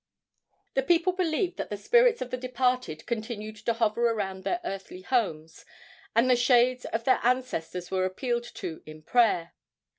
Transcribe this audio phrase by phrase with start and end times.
[0.73, 5.03] The people believed that the spirits of the departed continued to hover around their earthly
[5.03, 5.63] homes,
[6.15, 9.53] and the shades of their ancestors were appealed to in prayer.